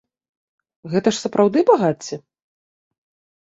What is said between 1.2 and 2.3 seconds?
сапраўды багацце?